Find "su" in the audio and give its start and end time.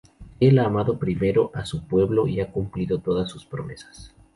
1.63-1.85